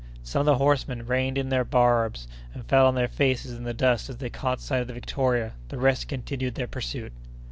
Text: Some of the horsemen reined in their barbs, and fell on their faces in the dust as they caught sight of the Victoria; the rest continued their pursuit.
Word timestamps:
Some 0.23 0.39
of 0.39 0.45
the 0.47 0.57
horsemen 0.57 1.05
reined 1.05 1.37
in 1.37 1.49
their 1.49 1.63
barbs, 1.63 2.27
and 2.55 2.65
fell 2.65 2.87
on 2.87 2.95
their 2.95 3.07
faces 3.07 3.51
in 3.55 3.65
the 3.65 3.71
dust 3.75 4.09
as 4.09 4.17
they 4.17 4.31
caught 4.31 4.59
sight 4.59 4.81
of 4.81 4.87
the 4.87 4.95
Victoria; 4.95 5.51
the 5.69 5.77
rest 5.77 6.07
continued 6.07 6.55
their 6.55 6.65
pursuit. 6.65 7.13